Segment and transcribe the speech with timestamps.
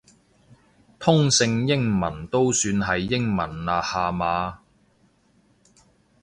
[0.97, 4.61] 通勝英文都算係英文啦下嘛